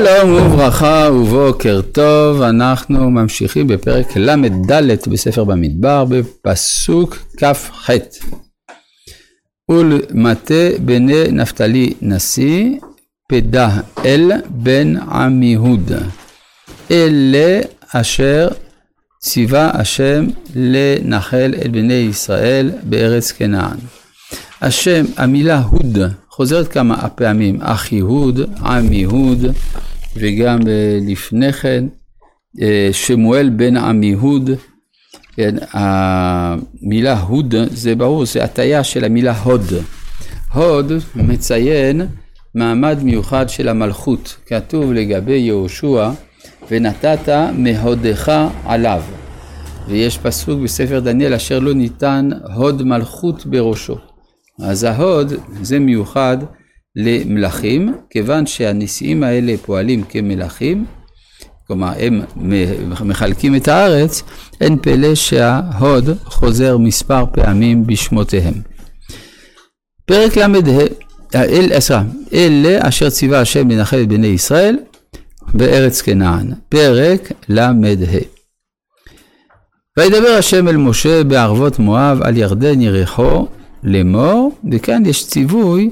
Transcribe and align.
שלום 0.00 0.32
וברכה 0.32 1.08
ובוקר 1.12 1.80
טוב, 1.92 2.42
אנחנו 2.42 3.10
ממשיכים 3.10 3.66
בפרק 3.66 4.16
ל"ד 4.16 5.08
בספר 5.10 5.44
במדבר 5.44 6.04
בפסוק 6.04 7.16
כ"ח. 7.36 7.90
ולמטה 9.70 10.68
בני 10.84 11.24
נפתלי 11.32 11.94
נשיא, 12.02 12.78
פדה 13.28 13.70
אל 14.04 14.32
בן 14.48 14.96
עמיהוד. 14.96 15.92
אלה 16.90 17.60
אשר 17.92 18.48
ציווה 19.20 19.70
השם 19.80 20.26
לנחל 20.54 21.54
את 21.64 21.72
בני 21.72 21.94
ישראל 22.10 22.70
בארץ 22.82 23.32
כנען. 23.32 23.78
השם, 24.60 25.04
המילה 25.16 25.58
הוד 25.58 25.98
חוזרת 26.36 26.68
כמה 26.68 27.08
פעמים, 27.08 27.58
אחיהוד, 27.62 28.40
עמיהוד, 28.64 29.44
וגם 30.16 30.58
לפני 31.08 31.52
כן 31.52 31.84
שמואל 32.92 33.48
בן 33.48 33.76
עמיהוד. 33.76 34.50
כן, 35.32 35.54
המילה 35.72 37.20
הוד 37.20 37.54
זה 37.70 37.94
ברור, 37.94 38.26
זה 38.26 38.44
הטיה 38.44 38.84
של 38.84 39.04
המילה 39.04 39.40
הוד. 39.42 39.72
הוד 40.52 40.92
מציין 41.14 42.06
מעמד 42.54 42.98
מיוחד 43.02 43.48
של 43.48 43.68
המלכות, 43.68 44.36
כתוב 44.46 44.92
לגבי 44.92 45.36
יהושע, 45.38 46.10
ונתת 46.70 47.28
מהודך 47.58 48.32
עליו. 48.64 49.02
ויש 49.88 50.18
פסוק 50.18 50.60
בספר 50.60 51.00
דניאל 51.00 51.34
אשר 51.34 51.58
לא 51.58 51.74
ניתן 51.74 52.30
הוד 52.54 52.82
מלכות 52.82 53.46
בראשו. 53.46 53.96
אז 54.62 54.84
ההוד 54.84 55.32
זה 55.62 55.78
מיוחד 55.78 56.36
למלכים, 56.96 57.94
כיוון 58.10 58.46
שהנשיאים 58.46 59.22
האלה 59.22 59.54
פועלים 59.62 60.02
כמלכים, 60.02 60.84
כלומר 61.66 61.92
הם 61.98 62.20
מחלקים 63.04 63.56
את 63.56 63.68
הארץ, 63.68 64.22
אין 64.60 64.78
פלא 64.82 65.14
שההוד 65.14 66.10
חוזר 66.24 66.78
מספר 66.78 67.24
פעמים 67.32 67.86
בשמותיהם. 67.86 68.54
פרק 70.04 70.36
ל"ה, 70.36 70.46
אל, 71.34 71.72
אלה 72.32 72.88
אשר 72.88 73.10
ציווה 73.10 73.40
השם 73.40 73.70
לנחל 73.70 74.02
את 74.02 74.08
בני 74.08 74.26
ישראל 74.26 74.78
בארץ 75.54 76.02
כנען. 76.02 76.52
פרק 76.68 77.32
ל"ה. 77.48 77.72
וידבר 79.98 80.36
השם 80.38 80.68
אל 80.68 80.76
משה 80.76 81.24
בערבות 81.24 81.78
מואב 81.78 82.22
על 82.22 82.36
ירדן 82.36 82.80
יריחו 82.80 83.46
לאמור, 83.82 84.52
וכאן 84.72 85.06
יש 85.06 85.26
ציווי 85.26 85.90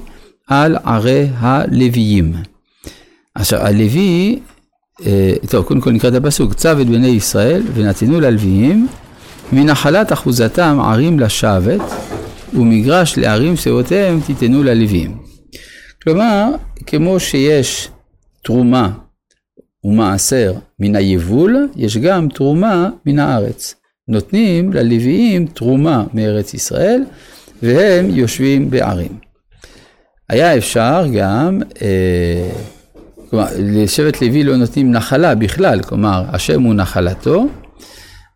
על 0.48 0.76
ערי 0.84 1.28
הלוויים. 1.36 2.32
עכשיו 3.34 3.60
הלוי, 3.60 4.38
אה, 5.06 5.32
טוב 5.50 5.64
קודם 5.64 5.80
כל 5.80 5.90
נקרא 5.90 6.10
את 6.10 6.14
הפסוק, 6.14 6.54
צו 6.54 6.80
את 6.80 6.86
בני 6.86 7.08
ישראל 7.08 7.62
ונתנו 7.74 8.20
ללוויים 8.20 8.88
מנחלת 9.52 10.12
אחוזתם 10.12 10.78
ערים 10.80 11.20
לשבת 11.20 11.80
ומגרש 12.54 13.18
לערים 13.18 13.56
שעותיהם 13.56 14.20
תיתנו 14.26 14.62
ללוויים. 14.62 15.18
כלומר, 16.02 16.48
כמו 16.86 17.20
שיש 17.20 17.88
תרומה 18.42 18.90
ומעשר 19.84 20.54
מן 20.80 20.96
היבול, 20.96 21.68
יש 21.76 21.96
גם 21.96 22.28
תרומה 22.28 22.88
מן 23.06 23.18
הארץ. 23.18 23.74
נותנים 24.08 24.72
ללוויים 24.72 25.46
תרומה 25.46 26.04
מארץ 26.14 26.54
ישראל 26.54 27.04
והם 27.62 28.10
יושבים 28.10 28.70
בערים. 28.70 29.18
היה 30.28 30.56
אפשר 30.56 31.04
גם, 31.14 31.60
אה, 31.82 32.50
כלומר, 33.30 33.46
לשבט 33.58 34.22
לוי 34.22 34.44
לא 34.44 34.56
נותנים 34.56 34.92
נחלה 34.92 35.34
בכלל, 35.34 35.82
כלומר, 35.82 36.24
השם 36.28 36.62
הוא 36.62 36.74
נחלתו, 36.74 37.46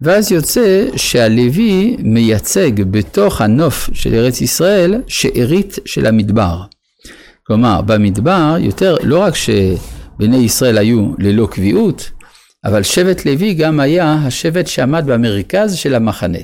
ואז 0.00 0.32
יוצא 0.32 0.86
שהלוי 0.96 1.96
מייצג 1.98 2.82
בתוך 2.90 3.40
הנוף 3.40 3.90
של 3.92 4.14
ארץ 4.14 4.40
ישראל 4.40 5.02
שארית 5.06 5.78
של 5.84 6.06
המדבר. 6.06 6.62
כלומר, 7.46 7.80
במדבר 7.82 8.56
יותר, 8.60 8.96
לא 9.02 9.18
רק 9.18 9.34
שבני 9.34 10.36
ישראל 10.36 10.78
היו 10.78 11.12
ללא 11.18 11.48
קביעות, 11.50 12.10
אבל 12.64 12.82
שבט 12.82 13.26
לוי 13.26 13.54
גם 13.54 13.80
היה 13.80 14.12
השבט 14.12 14.66
שעמד 14.66 15.06
במרכז 15.06 15.74
של 15.74 15.94
המחנה. 15.94 16.38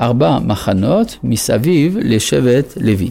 ארבע 0.00 0.38
מחנות 0.38 1.16
מסביב 1.22 1.96
לשבט 2.00 2.72
לוי. 2.80 3.10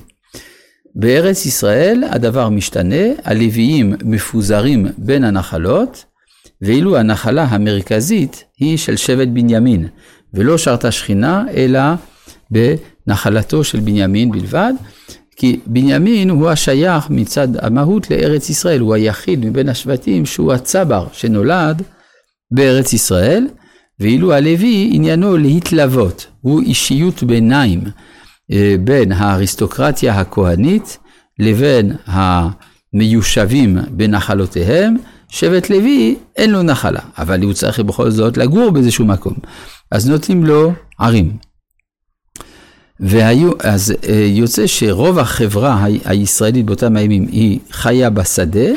בארץ 0.95 1.45
ישראל 1.45 2.03
הדבר 2.09 2.49
משתנה, 2.49 3.05
הלוויים 3.23 3.93
מפוזרים 4.03 4.87
בין 4.97 5.23
הנחלות, 5.23 6.05
ואילו 6.61 6.97
הנחלה 6.97 7.43
המרכזית 7.43 8.43
היא 8.59 8.77
של 8.77 8.95
שבט 8.95 9.27
בנימין, 9.27 9.87
ולא 10.33 10.57
שרתה 10.57 10.91
שכינה, 10.91 11.45
אלא 11.53 11.79
בנחלתו 12.51 13.63
של 13.63 13.79
בנימין 13.79 14.31
בלבד, 14.31 14.73
כי 15.35 15.59
בנימין 15.65 16.29
הוא 16.29 16.49
השייך 16.49 17.09
מצד 17.09 17.47
המהות 17.65 18.11
לארץ 18.11 18.49
ישראל, 18.49 18.79
הוא 18.79 18.95
היחיד 18.95 19.45
מבין 19.45 19.69
השבטים 19.69 20.25
שהוא 20.25 20.53
הצבר 20.53 21.07
שנולד 21.13 21.81
בארץ 22.51 22.93
ישראל, 22.93 23.47
ואילו 23.99 24.33
הלוי 24.33 24.89
עניינו 24.93 25.37
להתלוות, 25.37 26.27
הוא 26.41 26.61
אישיות 26.61 27.23
ביניים 27.23 27.83
אה, 28.51 28.75
בין 28.83 29.11
האריסטוקרטיה 29.11 30.19
הכהנית 30.19 30.97
לבין 31.39 31.95
המיושבים 32.05 33.77
בנחלותיהם, 33.91 34.95
שבט 35.29 35.69
לוי 35.69 36.15
אין 36.35 36.51
לו 36.51 36.63
נחלה, 36.63 36.99
אבל 37.17 37.43
הוא 37.43 37.53
צריך 37.53 37.79
בכל 37.79 38.09
זאת 38.09 38.37
לגור 38.37 38.69
באיזשהו 38.69 39.05
מקום, 39.05 39.33
אז 39.91 40.09
נותנים 40.09 40.45
לו 40.45 40.73
ערים. 40.99 41.37
והיו, 42.99 43.51
אז 43.63 43.93
אה, 44.09 44.25
יוצא 44.29 44.67
שרוב 44.67 45.19
החברה 45.19 45.85
הישראלית 46.05 46.65
באותם 46.65 46.97
הימים 46.97 47.27
היא 47.27 47.59
חיה 47.71 48.09
בשדה, 48.09 48.69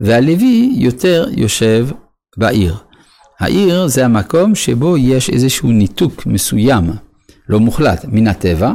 והלוי 0.00 0.72
יותר 0.76 1.26
יושב 1.36 1.88
בעיר. 2.36 2.76
העיר 3.42 3.86
זה 3.86 4.04
המקום 4.04 4.54
שבו 4.54 4.98
יש 4.98 5.30
איזשהו 5.30 5.72
ניתוק 5.72 6.26
מסוים, 6.26 6.84
לא 7.48 7.60
מוחלט, 7.60 8.04
מן 8.04 8.26
הטבע, 8.26 8.72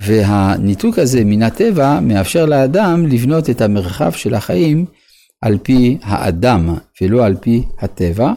והניתוק 0.00 0.98
הזה 0.98 1.24
מן 1.24 1.42
הטבע 1.42 2.00
מאפשר 2.00 2.46
לאדם 2.46 3.06
לבנות 3.06 3.50
את 3.50 3.60
המרחב 3.60 4.12
של 4.12 4.34
החיים 4.34 4.86
על 5.40 5.58
פי 5.62 5.98
האדם 6.02 6.74
ולא 7.00 7.26
על 7.26 7.36
פי 7.40 7.62
הטבע, 7.78 8.32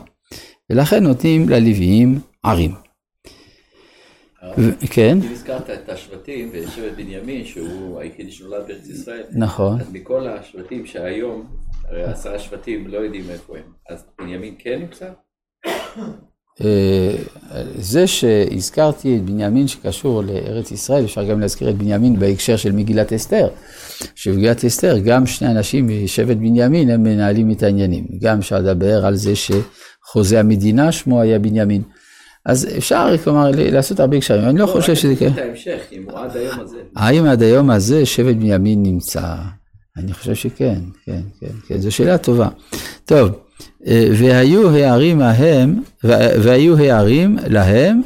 ולכן 0.69 1.03
נותנים 1.03 1.49
ללוויים 1.49 2.19
ערים. 2.43 2.71
כן. 4.89 5.17
אם 5.23 5.31
הזכרת 5.31 5.69
את 5.69 5.89
השבטים 5.89 6.49
ושבט 6.53 6.91
בנימין, 6.97 7.45
שהוא 7.45 7.99
היחידי 7.99 8.31
שנולד 8.31 8.67
בארץ 8.67 8.87
ישראל. 8.87 9.23
נכון. 9.31 9.79
אז 9.81 9.87
מכל 9.93 10.27
השבטים 10.27 10.85
שהיום, 10.85 11.45
הרי 11.89 12.03
עשרה 12.03 12.39
שבטים 12.39 12.87
לא 12.87 12.97
יודעים 12.97 13.29
איפה 13.29 13.57
הם, 13.57 13.63
אז 13.89 14.03
בנימין 14.19 14.55
כן 14.59 14.79
נמצא? 14.79 15.05
אה, 16.61 17.15
זה 17.75 18.07
שהזכרתי 18.07 19.17
את 19.17 19.25
בנימין 19.25 19.67
שקשור 19.67 20.23
לארץ 20.23 20.71
ישראל, 20.71 21.05
אפשר 21.05 21.23
גם 21.23 21.39
להזכיר 21.39 21.69
את 21.69 21.75
בנימין 21.75 22.19
בהקשר 22.19 22.55
של 22.55 22.71
מגילת 22.71 23.13
אסתר. 23.13 23.47
שבמגילת 24.15 24.65
אסתר 24.65 24.97
גם 24.97 25.25
שני 25.25 25.51
אנשים 25.51 25.87
משבט 26.03 26.37
בנימין 26.37 26.89
הם 26.89 27.03
מנהלים 27.03 27.51
את 27.51 27.63
העניינים. 27.63 28.05
גם 28.21 28.39
אפשר 28.39 28.59
לדבר 28.59 29.05
על 29.05 29.15
זה 29.15 29.33
שחוזה 29.35 30.39
המדינה 30.39 30.91
שמו 30.91 31.21
היה 31.21 31.39
בנימין. 31.39 31.81
אז 32.45 32.67
אפשר 32.77 33.17
כלומר 33.23 33.51
לעשות 33.53 33.99
הרבה 33.99 34.19
קשרים, 34.19 34.49
אני 34.49 34.59
לא, 34.59 34.65
לא 34.65 34.71
חושב 34.71 34.95
שזה 34.95 35.15
כן. 35.15 35.31
ההמשך, 35.37 35.79
אם 35.91 36.03
הוא 36.09 36.19
עד 36.19 36.37
היום 36.37 36.59
הזה. 36.59 36.77
האם 36.95 37.25
עד 37.25 37.41
היום 37.41 37.69
הזה 37.69 38.05
שבט 38.05 38.35
בנימין 38.35 38.83
נמצא? 38.83 39.35
אני 39.97 40.13
חושב 40.13 40.35
שכן, 40.35 40.79
כן, 41.05 41.21
כן, 41.39 41.51
כן, 41.67 41.77
זו 41.77 41.91
שאלה 41.91 42.17
טובה. 42.17 42.49
טוב. 43.05 43.44
והיו 43.87 44.75
הערים 44.75 45.21
ההם, 45.21 45.81
והיו 46.43 46.77
הערים 46.77 47.37
להם, 47.47 48.01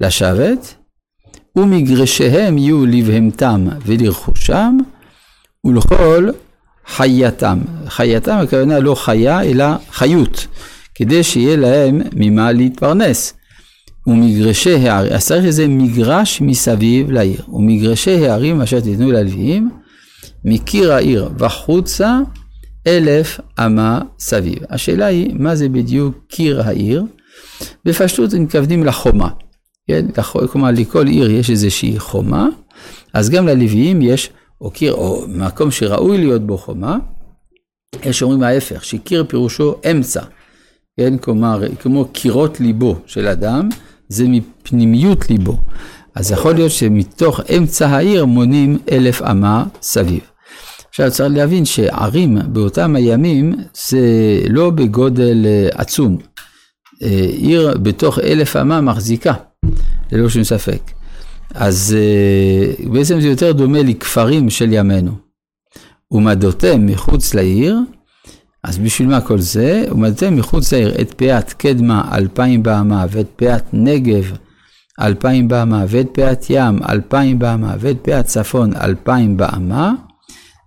לשבת, 0.00 0.74
ומגרשיהם 1.56 2.58
יהיו 2.58 2.86
לבהמתם 2.86 3.68
ולרכושם, 3.86 4.78
ולכל 5.64 6.28
חייתם. 6.86 7.58
חייתם 7.86 8.36
הכוונה 8.36 8.78
לא 8.78 8.94
חיה, 8.94 9.42
אלא 9.42 9.64
חיות, 9.92 10.46
כדי 10.94 11.22
שיהיה 11.22 11.56
להם 11.56 12.00
ממה 12.14 12.52
להתפרנס. 12.52 13.34
ומגרשי 14.06 14.74
הערים, 14.74 15.12
אז 15.12 15.26
צריך 15.26 15.44
איזה 15.44 15.68
מגרש 15.68 16.40
מסביב 16.40 17.10
לעיר, 17.10 17.42
ומגרשי 17.48 18.26
הערים 18.26 18.60
אשר 18.60 18.80
תיתנו 18.80 19.12
ללוויים, 19.12 19.70
מקיר 20.44 20.92
העיר 20.92 21.30
וחוצה 21.38 22.18
אלף 22.86 23.40
אמה 23.58 24.00
סביב. 24.18 24.58
השאלה 24.70 25.06
היא, 25.06 25.34
מה 25.34 25.56
זה 25.56 25.68
בדיוק 25.68 26.14
קיר 26.28 26.62
העיר? 26.62 27.04
בפשטות 27.84 28.34
מתכוונים 28.34 28.84
לחומה. 28.84 29.28
כן? 29.88 30.06
כלומר, 30.50 30.70
לכל 30.70 31.06
עיר 31.06 31.30
יש 31.30 31.50
איזושהי 31.50 31.98
חומה, 31.98 32.48
אז 33.14 33.30
גם 33.30 33.46
ללוויים 33.46 34.02
יש 34.02 34.30
או 34.60 34.70
קיר, 34.70 34.92
או 34.92 35.24
מקום 35.28 35.70
שראוי 35.70 36.18
להיות 36.18 36.46
בו 36.46 36.58
חומה, 36.58 36.98
יש 38.04 38.18
שאומרים 38.18 38.42
ההפך, 38.42 38.84
שקיר 38.84 39.24
פירושו 39.28 39.74
אמצע, 39.90 40.22
כן, 41.00 41.18
כלומר, 41.18 41.62
כמו 41.80 42.08
קירות 42.12 42.60
ליבו 42.60 42.96
של 43.06 43.26
אדם, 43.26 43.68
זה 44.08 44.24
מפנימיות 44.28 45.30
ליבו. 45.30 45.58
אז 46.14 46.30
יכול 46.30 46.54
להיות 46.54 46.70
שמתוך 46.70 47.40
אמצע 47.56 47.88
העיר 47.88 48.24
מונים 48.24 48.78
אלף 48.90 49.22
אמה 49.22 49.64
סביב. 49.82 50.20
עכשיו 50.92 51.10
צריך 51.10 51.34
להבין 51.34 51.64
שערים 51.64 52.38
באותם 52.48 52.96
הימים 52.96 53.54
זה 53.88 54.00
לא 54.50 54.70
בגודל 54.70 55.46
אה, 55.46 55.68
עצום. 55.74 56.18
אה, 57.02 57.26
עיר 57.30 57.78
בתוך 57.82 58.18
אלף 58.18 58.56
אמה 58.56 58.80
מחזיקה, 58.80 59.32
ללא 60.12 60.28
שום 60.28 60.44
ספק. 60.44 60.80
אז 61.54 61.96
אה, 61.98 62.88
בעצם 62.92 63.20
זה 63.20 63.28
יותר 63.28 63.52
דומה 63.52 63.82
לכפרים 63.82 64.50
של 64.50 64.72
ימינו. 64.72 65.12
ומדותם 66.10 66.86
מחוץ 66.86 67.34
לעיר, 67.34 67.78
אז 68.64 68.78
בשביל 68.78 69.08
מה 69.08 69.20
כל 69.20 69.38
זה? 69.38 69.84
ומדותם 69.92 70.36
מחוץ 70.36 70.72
לעיר 70.72 71.00
את 71.00 71.14
פאת 71.16 71.52
קדמה 71.52 72.16
אלפיים 72.16 72.62
באמה 72.62 73.06
ואת 73.10 73.28
פאת 73.36 73.64
נגב 73.72 74.36
אלפיים 75.00 75.48
באמה 75.48 75.84
ואת 75.88 76.08
פאת 76.12 76.46
ים 76.50 76.78
אלפיים 76.88 77.38
באמה 77.38 77.74
ואת 77.80 77.96
פאת 78.02 78.24
צפון 78.24 78.76
אלפיים 78.76 79.36
באמה 79.36 79.92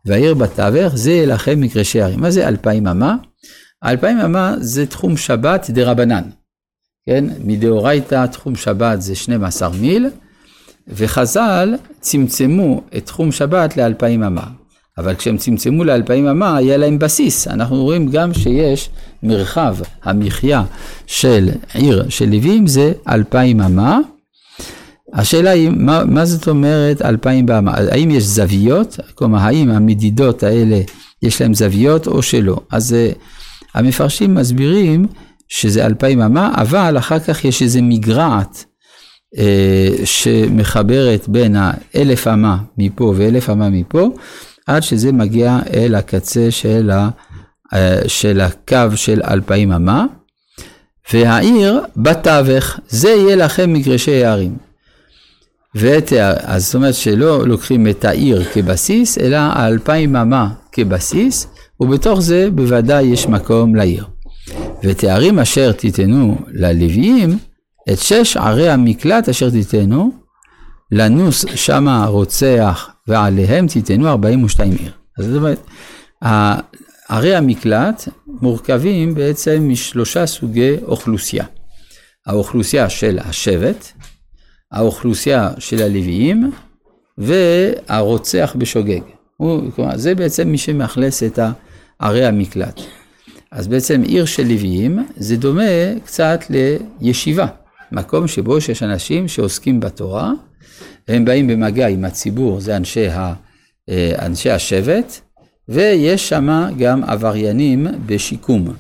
והעיר 0.06 0.34
בתווך 0.34 0.96
זה 0.96 1.24
לכם 1.28 1.62
מקרשי 1.62 2.02
ערים. 2.02 2.20
מה 2.20 2.32
זה 2.32 2.48
אלפיים 2.48 2.88
אמה? 2.88 3.16
אלפיים 3.86 4.20
אמה 4.20 4.56
זה 4.60 4.86
תחום 4.86 5.18
שבת 5.18 5.70
דה 5.70 5.92
רבנן. 5.92 6.24
כן, 7.06 7.26
מדאורייתא 7.44 8.26
תחום 8.26 8.56
שבת 8.56 9.02
זה 9.02 9.16
12 9.16 9.70
מיל, 9.70 10.10
וחז"ל 10.88 11.76
צמצמו 12.00 12.82
את 12.98 13.06
תחום 13.06 13.32
שבת 13.32 13.78
לאלפיים 13.78 14.24
אמה. 14.24 14.48
אבל 14.98 15.16
כשהם 15.16 15.38
צמצמו 15.38 15.84
לאלפיים 15.84 16.28
אמה, 16.28 16.58
היה 16.58 16.78
להם 16.78 17.00
בסיס. 17.00 17.48
אנחנו 17.48 17.84
רואים 17.84 18.08
גם 18.08 18.34
שיש 18.34 18.90
מרחב 19.24 19.78
המחיה 20.04 20.64
של 21.08 21.50
עיר 21.74 22.10
של 22.10 22.30
לווים 22.30 22.68
זה 22.68 22.92
אלפיים 23.10 23.62
אמה. 23.62 24.00
השאלה 25.14 25.50
היא, 25.50 25.70
מה, 25.70 26.06
מה 26.06 26.26
זאת 26.26 26.48
אומרת 26.48 27.02
אלפיים 27.02 27.46
באמה? 27.46 27.72
האם 27.92 28.12
יש 28.12 28.24
זוויות? 28.24 29.00
כלומר, 29.16 29.40
האם 29.40 29.70
המדידות 29.70 30.44
האלה, 30.44 30.82
יש 31.22 31.42
להם 31.42 31.54
זוויות 31.54 32.08
או 32.08 32.22
שלא? 32.22 32.58
אז 32.72 32.96
uh, 32.96 33.18
המפרשים 33.74 34.36
מסבירים 34.36 35.08
שזה 35.48 35.86
אלפיים 35.86 36.22
אמה, 36.22 36.52
אבל 36.56 36.98
אחר 36.98 37.20
כך 37.20 37.46
יש 37.46 37.62
איזה 37.62 37.82
מגרעת 37.82 38.66
uh, 39.36 39.40
שמחברת 40.06 41.30
בין 41.30 41.56
האלף 41.56 42.28
אמה 42.28 42.58
מפה 42.78 43.14
ואלף 43.18 43.50
אמה 43.50 43.70
מפה, 43.70 44.10
עד 44.68 44.84
שזה 44.84 45.12
מגיע 45.12 45.60
אל 45.74 45.96
הקצה 45.96 46.52
של, 46.52 46.92
ה, 46.92 47.10
uh, 47.74 47.78
של 48.08 48.42
הקו 48.42 48.96
של 48.96 49.22
אלפיים 49.28 49.72
אמה. 49.72 50.06
והעיר 51.14 51.82
בתווך, 51.98 52.80
זה 52.88 53.10
יהיה 53.10 53.36
לכם 53.36 53.74
מגרשי 53.74 54.26
הערים. 54.26 54.65
ואת, 55.76 56.14
אז 56.44 56.66
זאת 56.66 56.76
אומרת 56.76 56.96
שלא 56.96 57.48
לוקחים 57.48 57.88
את 57.88 58.06
העיר 58.06 58.44
כבסיס, 58.54 59.18
אלא 59.18 59.36
האלפיים 59.36 60.16
אמה 60.16 60.50
כבסיס, 60.72 61.48
ובתוך 61.80 62.20
זה 62.20 62.48
בוודאי 62.52 63.04
יש 63.04 63.28
מקום 63.28 63.76
לעיר. 63.76 64.06
ותארים 64.84 65.40
אשר 65.40 65.72
תיתנו 65.72 66.38
ללוויים, 66.48 67.38
את 67.92 68.00
שש 68.00 68.38
ערי 68.38 68.70
המקלט 68.70 69.30
אשר 69.30 69.50
תיתנו, 69.50 70.12
לנוס 70.92 71.46
שמה 71.56 72.04
הרוצח, 72.04 72.90
ועליהם 73.08 73.68
תיתנו 73.68 74.08
ארבעים 74.08 74.44
ושתיים 74.44 74.72
עיר. 74.72 74.92
אז 75.20 75.26
זאת 75.26 75.36
אומרת, 75.36 75.60
ערי 77.10 77.36
המקלט 77.36 78.08
מורכבים 78.28 79.16
בעצם 79.16 79.66
משלושה 79.70 80.26
סוגי 80.26 80.76
אוכלוסייה. 80.84 81.46
האוכלוסייה 82.28 82.90
של 82.90 83.20
השבט, 83.22 83.92
האוכלוסייה 84.76 85.50
של 85.60 85.82
הלוויים 85.82 86.52
והרוצח 87.18 88.56
בשוגג. 88.58 89.02
הוא, 89.38 89.72
כלומר, 89.76 89.98
זה 89.98 90.16
בעצם 90.16 90.48
מי 90.48 90.58
שמאכלס 90.58 91.24
את 91.24 91.40
ערי 92.00 92.26
המקלט. 92.26 92.82
אז 93.52 93.68
בעצם 93.68 94.02
עיר 94.06 94.26
של 94.26 94.44
לוויים 94.44 95.08
זה 95.18 95.38
דומה 95.38 95.64
קצת 96.06 96.44
לישיבה, 96.50 97.48
מקום 97.92 98.28
שבו 98.28 98.62
שיש 98.62 98.84
אנשים 98.84 99.28
שעוסקים 99.28 99.80
בתורה, 99.80 100.32
הם 101.08 101.26
באים 101.26 101.48
במגע 101.48 101.88
עם 101.88 102.06
הציבור, 102.06 102.60
זה 102.60 102.78
אנשי, 102.78 103.08
ה, 103.08 103.34
אה, 103.90 104.12
אנשי 104.20 104.50
השבט, 104.50 105.20
ויש 105.70 106.30
שם 106.30 106.70
גם 106.78 107.04
עבריינים 107.04 107.88
בשיקום, 108.06 108.74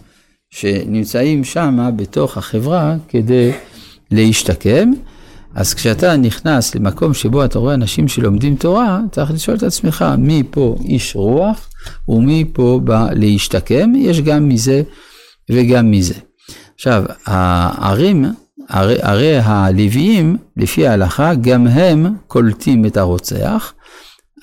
שנמצאים 0.50 1.44
שם 1.44 1.89
בתוך 1.95 2.38
החברה 2.38 2.95
כדי 3.07 3.51
להשתקם. 4.12 4.91
אז 5.55 5.73
כשאתה 5.73 6.17
נכנס 6.17 6.75
למקום 6.75 7.13
שבו 7.13 7.45
אתה 7.45 7.59
רואה 7.59 7.73
אנשים 7.73 8.07
שלומדים 8.07 8.55
תורה, 8.55 8.99
צריך 9.11 9.31
לשאול 9.31 9.57
את 9.57 9.63
עצמך, 9.63 10.05
מי 10.17 10.43
פה 10.49 10.75
איש 10.85 11.15
רוח 11.15 11.69
ומי 12.07 12.45
פה 12.53 12.79
בא 12.83 13.07
להשתקם, 13.11 13.93
יש 13.95 14.21
גם 14.21 14.49
מזה 14.49 14.81
וגם 15.51 15.91
מזה. 15.91 16.13
עכשיו, 16.75 17.03
הערים, 17.25 18.25
ערי, 18.69 19.01
ערי 19.01 19.37
הלוויים, 19.37 20.37
לפי 20.57 20.87
ההלכה, 20.87 21.35
גם 21.35 21.67
הם 21.67 22.15
קולטים 22.27 22.85
את 22.85 22.97
הרוצח. 22.97 23.73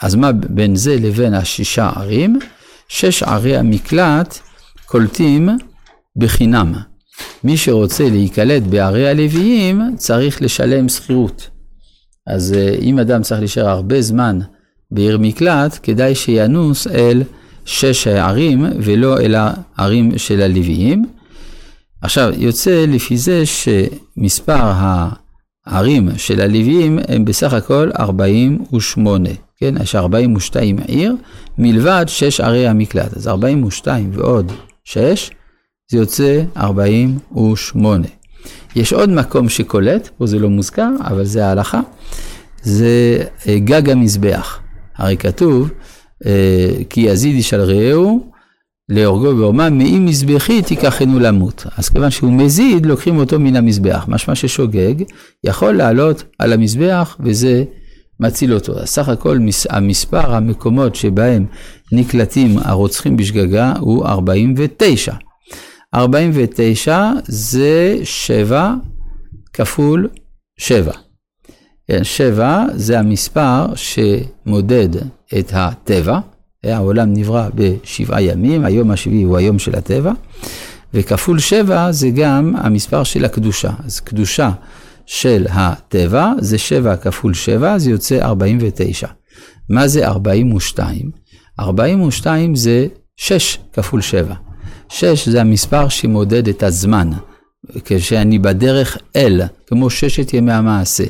אז 0.03 0.15
מה 0.15 0.33
בין 0.33 0.77
זה 0.77 0.97
לבין 0.97 1.35
השישה 1.35 1.91
ערים? 1.97 2.39
שש 2.89 3.23
ערי 3.23 3.57
המקלט 3.57 4.39
קולטים 4.87 5.49
בחינם. 6.17 6.92
מי 7.45 7.57
שרוצה 7.57 8.09
להיקלט 8.09 8.63
בערי 8.63 9.09
הלוויים 9.09 9.97
צריך 9.97 10.43
לשלם 10.43 10.89
שכירות. 10.89 11.49
אז 12.27 12.55
אה, 12.59 12.75
אם 12.83 12.99
אדם 12.99 13.23
צריך 13.23 13.41
להישאר 13.41 13.69
הרבה 13.69 14.03
זמן 14.03 14.39
בעיר 14.91 15.19
מקלט, 15.19 15.79
כדאי 15.83 16.15
שינוס 16.15 16.87
אל 16.87 17.23
שש 17.65 18.07
הערים 18.07 18.67
ולא 18.79 19.21
אל 19.21 19.35
הערים 19.39 20.19
של 20.19 20.41
הלוויים. 20.41 21.05
עכשיו, 22.03 22.33
יוצא 22.37 22.85
לפי 22.89 23.17
זה 23.17 23.43
שמספר 23.47 24.73
הערים 25.67 26.09
של 26.17 26.41
הלוויים 26.41 26.99
הם 27.09 27.25
בסך 27.25 27.53
הכל 27.53 27.91
48, 27.99 29.29
כן? 29.57 29.75
יש 29.83 29.95
42 29.95 30.79
עיר, 30.87 31.17
מלבד 31.59 32.05
שש 32.09 32.41
ערי 32.41 32.69
המקלט. 32.69 33.17
אז 33.17 33.29
42 33.29 34.11
ועוד 34.13 34.53
6, 34.85 35.31
זה 35.93 35.99
יוצא 35.99 36.43
48. 36.57 38.09
יש 38.77 38.93
עוד 38.93 39.11
מקום 39.11 39.49
שקולט, 39.49 40.09
פה 40.19 40.27
זה 40.27 40.39
לא 40.39 40.51
מוזכר, 40.51 40.89
אבל 41.01 41.25
זה 41.25 41.47
ההלכה, 41.47 41.81
זה 42.63 43.23
אה, 43.49 43.59
גג 43.59 43.91
המזבח. 43.91 44.61
הרי 44.97 45.17
כתוב, 45.17 45.71
אה, 46.27 46.71
כי 46.91 47.01
יזיד 47.01 47.35
איש 47.35 47.55
על 47.55 47.61
רעהו, 47.61 48.31
להורגו 48.89 49.39
ואומה, 49.39 49.71
מאי 49.71 49.99
מזבחי 49.99 50.63
תיקחנו 50.63 51.19
למות. 51.19 51.67
אז 51.79 51.89
כיוון 51.89 52.11
שהוא 52.11 52.33
מזיד, 52.33 52.87
לוקחים 52.87 53.19
אותו 53.19 53.41
מן 53.41 53.57
המזבח. 53.57 54.05
משמע 54.09 54.35
ששוגג 54.35 54.95
יכול 55.45 55.73
לעלות 55.73 56.25
על 56.39 56.53
המזבח, 56.53 57.17
וזה 57.21 57.65
מציל 58.21 58.55
אותו. 58.55 58.79
אז 58.79 58.89
סך 58.89 59.09
הכל 59.09 59.39
המספר 59.71 60.35
המקומות 60.35 60.95
שבהם 60.95 61.47
נקלטים 61.93 62.59
הרוצחים 62.59 63.17
בשגגה 63.17 63.73
הוא 63.81 64.07
49. 64.07 65.15
49 65.95 67.11
זה 67.25 67.99
7 68.05 68.75
כפול 69.53 70.09
7. 70.59 70.93
כן, 71.89 72.05
7 72.05 72.65
זה 72.75 72.99
המספר 72.99 73.67
שמודד 73.75 74.89
את 75.39 75.51
הטבע. 75.53 76.19
העולם 76.65 77.13
נברא 77.13 77.49
בשבעה 77.55 78.23
ימים, 78.23 78.65
היום 78.65 78.91
השביעי 78.91 79.23
הוא 79.23 79.37
היום 79.37 79.59
של 79.59 79.75
הטבע, 79.75 80.13
וכפול 80.95 81.39
7 81.39 81.93
זה 81.93 82.11
גם 82.15 82.55
המספר 82.57 83.05
של 83.05 83.25
הקדושה. 83.25 83.71
אז 83.85 84.01
קדושה 84.01 84.51
של 85.07 85.47
הטבע 85.51 86.33
זה 86.39 86.59
7 86.59 86.97
כפול 86.97 87.35
7, 87.35 87.79
זה 87.79 87.91
יוצא 87.91 88.19
49. 88.23 89.07
מה 89.69 89.89
זה 89.89 90.07
42? 90.07 91.11
42 91.61 92.55
זה 92.55 92.87
6 93.17 93.59
כפול 93.73 94.01
7. 94.01 94.35
שש 94.93 95.29
זה 95.29 95.41
המספר 95.41 95.89
שמודד 95.89 96.49
את 96.49 96.63
הזמן, 96.63 97.11
כשאני 97.85 98.39
בדרך 98.39 98.99
אל, 99.17 99.41
כמו 99.67 99.91
ששת 99.91 100.35
ימי 100.35 100.53
המעשה. 100.53 101.05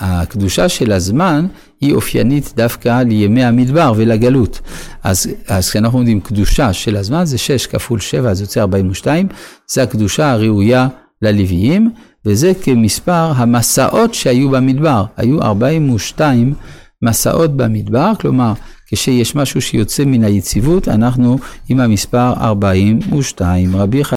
הקדושה 0.00 0.68
של 0.68 0.92
הזמן 0.92 1.46
היא 1.80 1.94
אופיינית 1.94 2.52
דווקא 2.56 3.02
לימי 3.02 3.44
המדבר 3.44 3.92
ולגלות. 3.96 4.60
אז, 5.04 5.26
אז 5.48 5.70
כשאנחנו 5.70 5.98
אומרים 5.98 6.20
קדושה 6.20 6.72
של 6.72 6.96
הזמן 6.96 7.24
זה 7.24 7.38
6 7.38 7.66
כפול 7.66 8.00
7, 8.00 8.34
זה 8.34 8.44
יוצא 8.44 8.60
42, 8.60 9.28
זה 9.72 9.82
הקדושה 9.82 10.30
הראויה 10.30 10.88
ללוויים, 11.22 11.90
וזה 12.26 12.52
כמספר 12.62 13.32
המסעות 13.36 14.14
שהיו 14.14 14.50
במדבר. 14.50 15.04
היו 15.16 15.42
42 15.42 16.54
מסעות 17.02 17.56
במדבר, 17.56 18.12
כלומר, 18.20 18.52
כשיש 18.92 19.36
משהו 19.36 19.62
שיוצא 19.62 20.04
מן 20.04 20.24
היציבות, 20.24 20.88
אנחנו 20.88 21.38
עם 21.68 21.80
המספר 21.80 22.32
42. 22.40 23.76
רבי 23.76 24.04